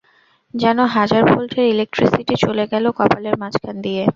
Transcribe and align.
যেন 0.53 0.77
হাজার 0.95 1.21
ভোল্টের 1.25 1.65
ইলেকট্রিসিটি 1.73 2.35
চলে 2.43 2.63
গেল 2.71 2.85
কপালের 2.97 3.35
মাঝখান 3.41 3.75
দিয়ে। 3.85 4.03